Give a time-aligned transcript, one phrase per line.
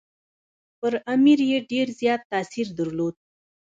[0.79, 3.15] پر امیر یې ډېر زیات تاثیر درلود.